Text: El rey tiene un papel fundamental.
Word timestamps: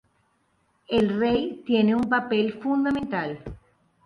El 0.89 1.09
rey 1.19 1.61
tiene 1.63 1.93
un 1.93 2.09
papel 2.09 2.53
fundamental. 2.53 3.37